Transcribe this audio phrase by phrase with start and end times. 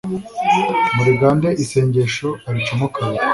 [0.95, 3.25] muligande isengesho aricamo kabiri